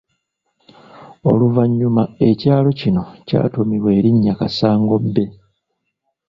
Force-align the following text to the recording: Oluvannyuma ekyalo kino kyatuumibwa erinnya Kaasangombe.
Oluvannyuma 1.31 2.03
ekyalo 2.29 2.69
kino 2.81 3.03
kyatuumibwa 3.27 3.89
erinnya 3.97 4.33
Kaasangombe. 4.39 5.25